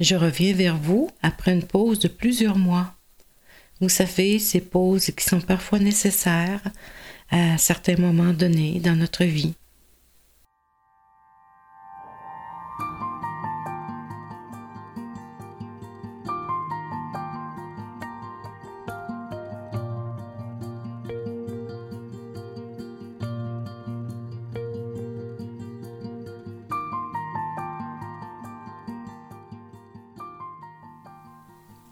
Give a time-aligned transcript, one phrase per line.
[0.00, 2.94] je reviens vers vous après une pause de plusieurs mois.
[3.80, 6.62] Vous savez, ces pauses qui sont parfois nécessaires
[7.30, 9.54] à certains moments donnés dans notre vie.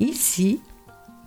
[0.01, 0.61] Ici,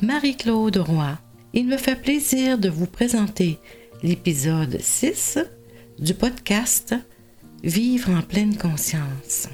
[0.02, 1.20] Marie-Claude Roy.
[1.54, 3.60] Il me fait plaisir de vous présenter
[4.02, 5.40] l'épisode 6
[6.00, 6.96] du podcast
[7.64, 9.50] Vivre en pleine conscience.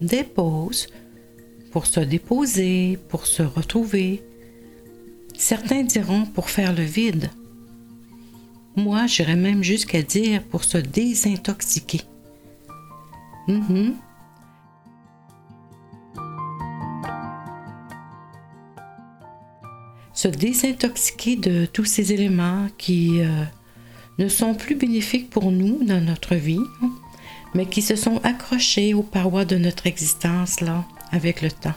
[0.00, 0.86] Des pauses
[1.72, 4.22] pour se déposer, pour se retrouver,
[5.46, 7.28] Certains diront pour faire le vide.
[8.76, 12.00] Moi, j'irais même jusqu'à dire pour se désintoxiquer.
[13.46, 13.92] Mm-hmm.
[20.14, 23.44] Se désintoxiquer de tous ces éléments qui euh,
[24.18, 26.90] ne sont plus bénéfiques pour nous dans notre vie, hein,
[27.54, 31.74] mais qui se sont accrochés aux parois de notre existence là avec le temps.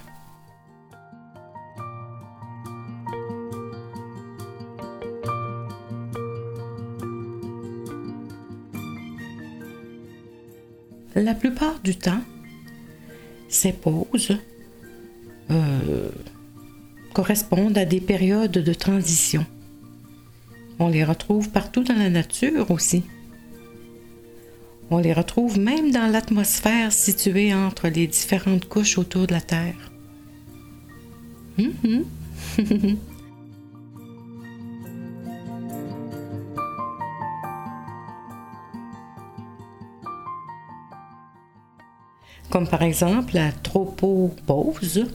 [11.22, 12.22] La plupart du temps,
[13.50, 14.38] ces pauses
[15.52, 16.10] euh,
[17.14, 19.46] correspondent à des périodes de transition.
[20.80, 23.04] On les retrouve partout dans la nature aussi.
[24.90, 29.92] On les retrouve même dans l'atmosphère située entre les différentes couches autour de la Terre.
[31.58, 32.04] Mm-hmm.
[42.58, 45.06] comme par exemple la tropopause.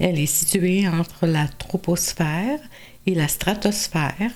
[0.00, 2.58] Elle est située entre la troposphère
[3.04, 4.32] et la stratosphère.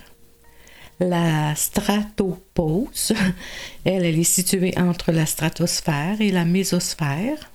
[1.00, 3.14] La stratopause,
[3.86, 7.50] elle, est située entre la stratosphère et la mésosphère.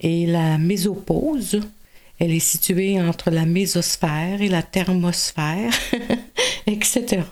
[0.00, 1.60] Et la mésopause,
[2.18, 5.70] elle est située entre la mésosphère et la thermosphère,
[6.66, 7.22] etc.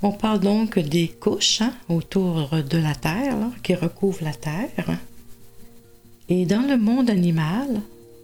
[0.00, 4.98] On parle donc des couches hein, autour de la Terre, qui recouvrent la Terre.
[6.28, 7.80] Et dans le monde animal,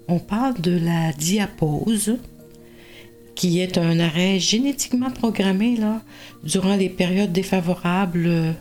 [0.07, 2.17] on parle de la diapause,
[3.35, 5.77] qui est un arrêt génétiquement programmé
[6.45, 8.55] durant les périodes défavorables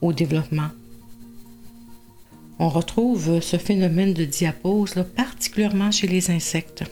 [0.00, 0.70] au développement.
[2.58, 6.82] On retrouve ce phénomène de diapause particulièrement chez les insectes.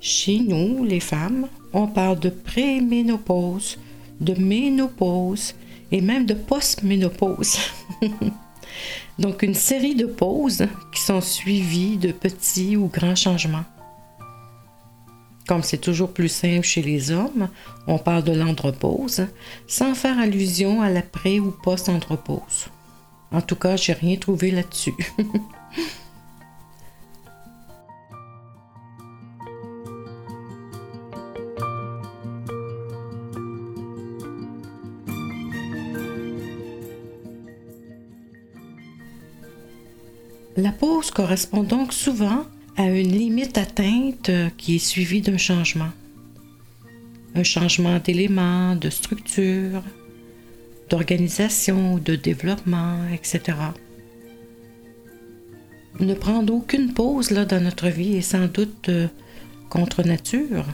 [0.00, 3.78] Chez nous, les femmes, on parle de préménopause,
[4.20, 5.54] de ménopause
[5.90, 7.58] et même de postménopause.
[9.18, 13.64] Donc une série de pauses qui sont suivies de petits ou grands changements.
[15.46, 17.48] Comme c'est toujours plus simple chez les hommes,
[17.86, 19.26] on parle de l'andropause
[19.66, 22.68] sans faire allusion à la pré- ou post-andropause.
[23.32, 24.94] En tout cas, j'ai rien trouvé là-dessus.
[41.22, 42.44] correspond donc souvent
[42.76, 45.92] à une limite atteinte qui est suivie d'un changement.
[47.36, 49.84] Un changement d'éléments, de structure,
[50.90, 53.56] d'organisation, de développement, etc.
[56.00, 59.06] Ne prendre aucune pause là, dans notre vie est sans doute euh,
[59.70, 60.66] contre nature.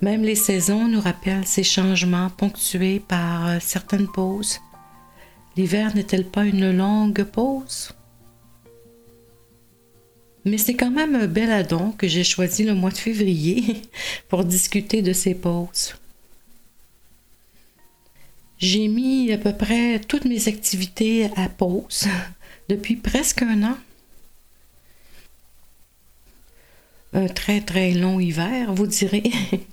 [0.00, 4.60] Même les saisons nous rappellent ces changements ponctués par euh, certaines pauses
[5.56, 7.92] L'hiver n'est-elle pas une longue pause?
[10.44, 13.82] Mais c'est quand même un bel addon que j'ai choisi le mois de février
[14.28, 15.94] pour discuter de ces pauses.
[18.58, 22.06] J'ai mis à peu près toutes mes activités à pause
[22.68, 23.76] depuis presque un an.
[27.12, 29.30] Un très très long hiver, vous direz.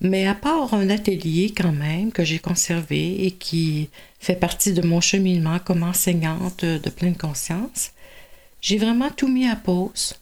[0.00, 4.86] Mais à part un atelier quand même que j'ai conservé et qui fait partie de
[4.86, 7.92] mon cheminement comme enseignante de pleine conscience,
[8.64, 10.14] j'ai vraiment tout mis à pause.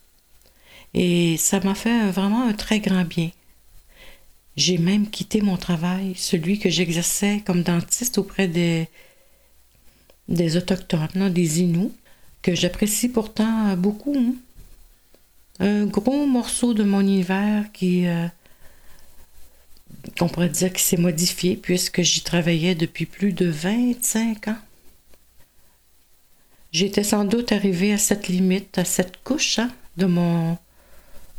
[0.93, 3.31] Et ça m'a fait vraiment un très grand bien.
[4.57, 8.87] J'ai même quitté mon travail, celui que j'exerçais comme dentiste auprès des,
[10.57, 11.93] Autochtones, des Inuits,
[12.41, 14.15] que j'apprécie pourtant beaucoup.
[14.15, 14.35] Hein.
[15.59, 18.27] Un gros morceau de mon univers qui, euh,
[20.19, 24.57] on pourrait dire qu'il s'est modifié puisque j'y travaillais depuis plus de 25 ans.
[26.73, 30.57] J'étais sans doute arrivée à cette limite, à cette couche hein, de, mon,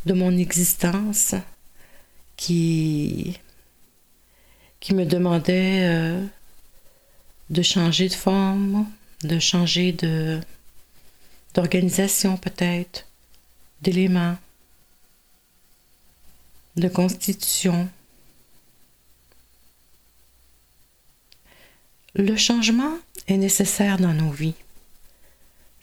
[0.07, 1.35] de mon existence
[2.37, 3.41] qui,
[4.79, 6.25] qui me demandait euh,
[7.51, 8.87] de changer de forme,
[9.25, 10.41] de changer de
[11.55, 13.07] d'organisation peut-être,
[13.81, 14.37] d'éléments,
[16.77, 17.89] de constitution.
[22.15, 22.99] Le changement
[23.29, 24.55] est nécessaire dans nos vies.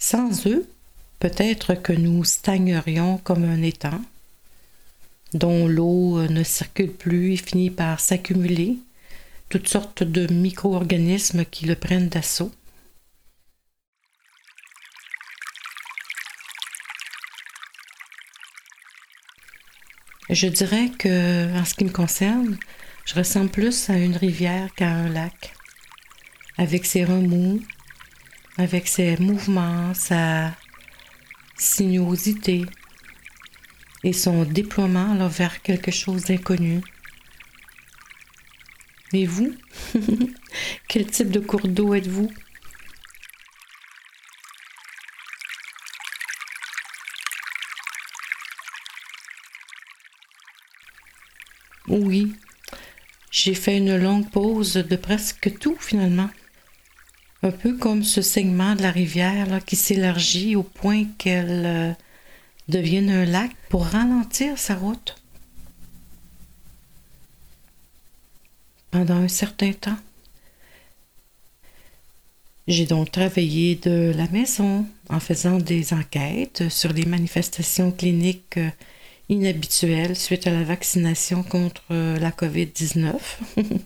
[0.03, 0.68] Sans eux,
[1.19, 4.01] peut-être que nous stagnerions comme un étang,
[5.36, 8.80] dont l'eau ne circule plus et finit par s'accumuler,
[9.48, 12.51] toutes sortes de micro-organismes qui le prennent d'assaut.
[20.31, 22.57] Je dirais que, en ce qui me concerne,
[23.06, 25.54] je ressemble plus à une rivière qu'à un lac
[26.57, 27.62] avec ses remous,
[28.62, 30.56] avec ses mouvements, sa
[31.58, 32.63] sinuosité
[34.04, 36.81] et son déploiement vers quelque chose d'inconnu.
[39.13, 39.54] Et vous
[40.88, 42.31] Quel type de cours d'eau êtes-vous?
[51.88, 52.34] Oui,
[53.31, 56.30] j'ai fait une longue pause de presque tout finalement
[57.44, 61.92] un peu comme ce segment de la rivière qui s'élargit au point qu'elle euh,
[62.68, 65.16] devienne un lac pour ralentir sa route.
[68.92, 69.98] Pendant un certain temps.
[72.68, 78.70] J'ai donc travaillé de la maison en faisant des enquêtes sur les manifestations cliniques euh,
[79.30, 83.16] inhabituelles suite à la vaccination contre euh, la COVID-19.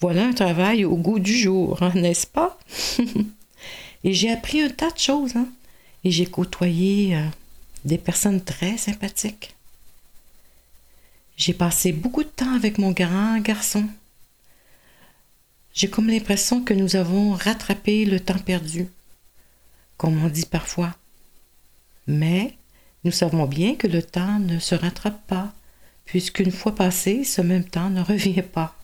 [0.00, 2.58] Voilà un travail au goût du jour, hein, n'est-ce pas?
[4.04, 5.48] et j'ai appris un tas de choses, hein?
[6.04, 7.24] Et j'ai côtoyé euh,
[7.84, 9.56] des personnes très sympathiques.
[11.36, 13.86] J'ai passé beaucoup de temps avec mon grand garçon.
[15.74, 18.86] J'ai comme l'impression que nous avons rattrapé le temps perdu,
[19.96, 20.94] comme on dit parfois.
[22.06, 22.54] Mais
[23.04, 25.52] nous savons bien que le temps ne se rattrape pas,
[26.04, 28.77] puisqu'une fois passé, ce même temps ne revient pas.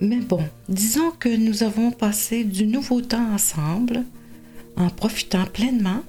[0.00, 4.04] Mais bon, disons que nous avons passé du nouveau temps ensemble
[4.76, 6.02] en profitant pleinement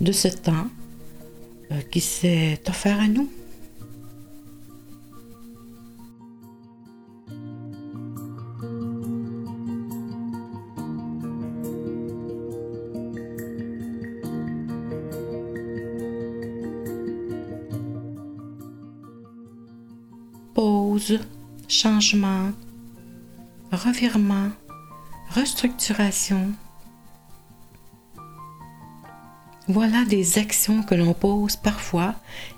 [0.00, 0.68] de ce temps
[1.72, 3.30] euh, qui s'est offert à nous.
[20.52, 21.18] Pause,
[21.66, 22.52] changement,
[23.76, 24.50] revirement,
[25.30, 26.52] restructuration.
[29.68, 32.14] Voilà des actions que l'on pose parfois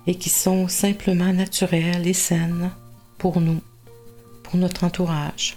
[0.06, 2.70] et qui sont simplement naturelles et saines
[3.16, 3.60] pour nous,
[4.42, 5.56] pour notre entourage.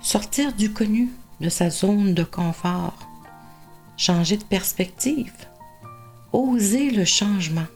[0.00, 3.08] Sortir du connu, de sa zone de confort,
[3.96, 5.32] changer de perspective,
[6.32, 7.66] oser le changement,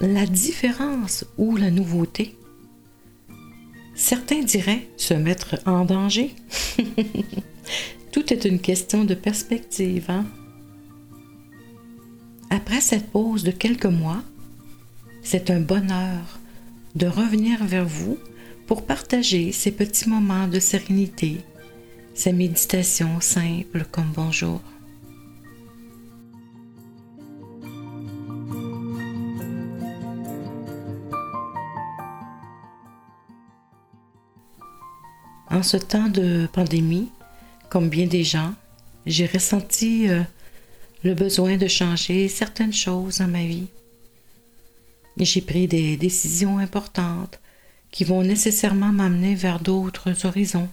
[0.00, 2.36] la différence ou la nouveauté
[3.94, 6.34] Certains diraient se mettre en danger.
[8.12, 10.06] Tout est une question de perspective.
[10.08, 10.26] Hein?
[12.50, 14.22] Après cette pause de quelques mois,
[15.22, 16.38] c'est un bonheur
[16.94, 18.18] de revenir vers vous
[18.66, 21.40] pour partager ces petits moments de sérénité,
[22.14, 24.60] ces méditations simples comme bonjour.
[35.54, 37.10] En ce temps de pandémie,
[37.68, 38.54] comme bien des gens,
[39.06, 40.24] j'ai ressenti euh,
[41.04, 43.68] le besoin de changer certaines choses dans ma vie.
[45.16, 47.38] J'ai pris des décisions importantes
[47.92, 50.68] qui vont nécessairement m'amener vers d'autres horizons.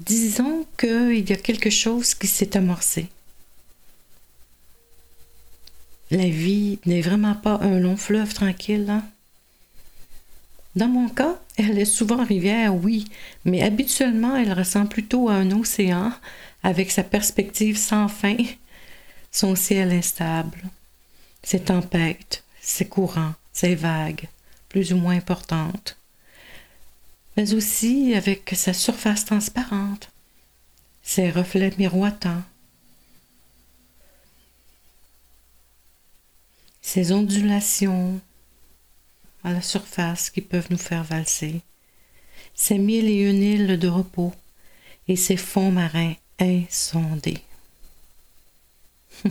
[0.00, 3.06] Disons qu'il y a quelque chose qui s'est amorcé.
[6.10, 8.90] La vie n'est vraiment pas un long fleuve tranquille.
[8.90, 9.04] Hein?
[10.76, 13.06] Dans mon cas, elle est souvent rivière, oui,
[13.46, 16.12] mais habituellement elle ressemble plutôt à un océan
[16.62, 18.36] avec sa perspective sans fin,
[19.32, 20.62] son ciel instable,
[21.42, 24.28] ses tempêtes, ses courants, ses vagues,
[24.68, 25.96] plus ou moins importantes,
[27.38, 30.10] mais aussi avec sa surface transparente,
[31.02, 32.42] ses reflets miroitants,
[36.82, 38.20] ces ondulations
[39.46, 41.60] à la surface qui peuvent nous faire valser,
[42.52, 44.32] ces mille et une îles de repos
[45.06, 47.38] et ces fonds marins insondés.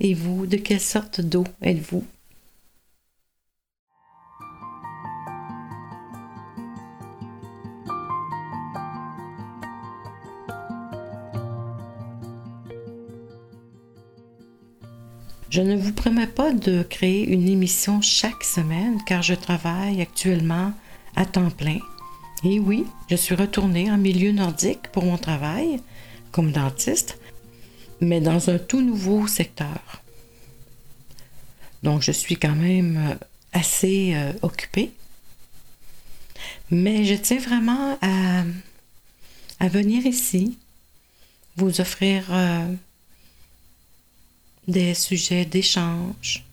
[0.00, 2.04] et vous, de quelle sorte d'eau êtes-vous?
[15.58, 20.72] Je ne vous promets pas de créer une émission chaque semaine car je travaille actuellement
[21.16, 21.80] à temps plein.
[22.44, 25.80] Et oui, je suis retournée en milieu nordique pour mon travail
[26.30, 27.18] comme dentiste,
[28.00, 30.00] mais dans un tout nouveau secteur.
[31.82, 33.14] Donc je suis quand même euh,
[33.52, 34.92] assez euh, occupée.
[36.70, 38.44] Mais je tiens vraiment à,
[39.66, 40.56] venir ici,
[41.56, 42.72] vous offrir euh,
[44.68, 46.44] des sujets d'échange,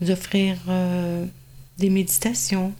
[0.00, 1.26] vous offrir euh,
[1.78, 2.72] des méditations.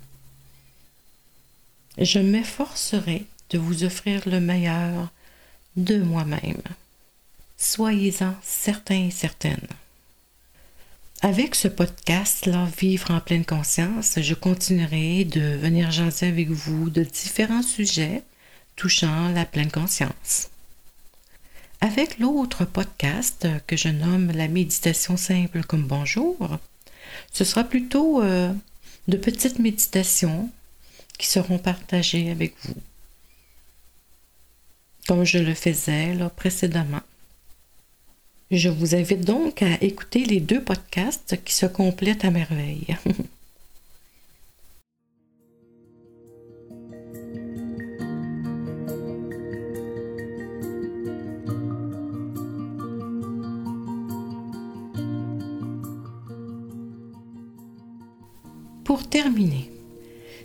[1.98, 5.08] Je m'efforcerai de vous offrir le meilleur
[5.76, 6.62] de moi-même.
[7.56, 9.66] Soyez-en certains et certaines.
[11.22, 17.02] Avec ce podcast-là, Vivre en pleine conscience, je continuerai de venir jaser avec vous de
[17.02, 18.22] différents sujets
[18.76, 20.48] touchant la pleine conscience.
[21.82, 26.58] Avec l'autre podcast que je nomme La méditation simple comme bonjour,
[27.32, 28.52] ce sera plutôt euh,
[29.08, 30.50] de petites méditations
[31.18, 32.74] qui seront partagées avec vous,
[35.08, 37.00] comme je le faisais là, précédemment.
[38.50, 42.96] Je vous invite donc à écouter les deux podcasts qui se complètent à merveille.
[59.00, 59.70] Pour terminer,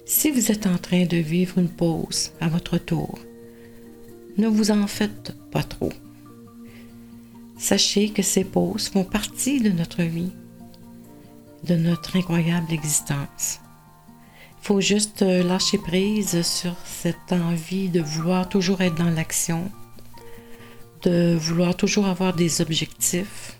[0.05, 3.19] si vous êtes en train de vivre une pause à votre tour,
[4.37, 5.91] ne vous en faites pas trop.
[7.57, 10.31] Sachez que ces pauses font partie de notre vie,
[11.65, 13.59] de notre incroyable existence.
[14.61, 19.69] Il faut juste lâcher prise sur cette envie de vouloir toujours être dans l'action,
[21.03, 23.57] de vouloir toujours avoir des objectifs,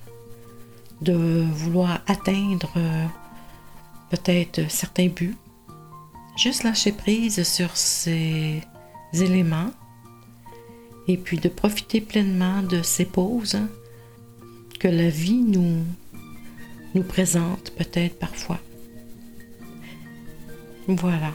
[1.01, 2.71] de vouloir atteindre
[4.09, 5.35] peut-être certains buts.
[6.37, 8.61] Juste lâcher prise sur ces
[9.13, 9.71] éléments
[11.07, 13.57] et puis de profiter pleinement de ces pauses
[14.79, 15.83] que la vie nous,
[16.93, 18.59] nous présente peut-être parfois.
[20.87, 21.33] Voilà,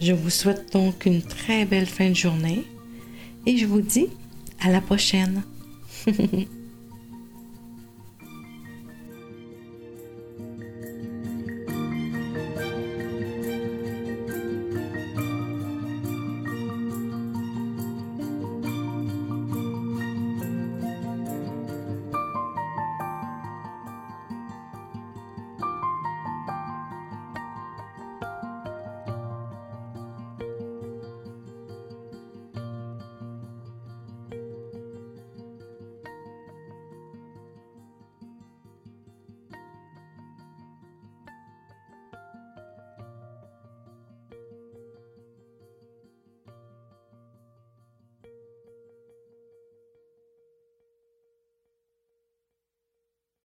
[0.00, 2.64] je vous souhaite donc une très belle fin de journée
[3.46, 4.08] et je vous dis
[4.60, 5.42] à la prochaine.